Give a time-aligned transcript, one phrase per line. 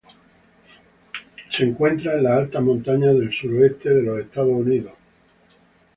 [1.51, 4.93] Se encuentra en las altas montañas del suroeste de los Estados Unidos.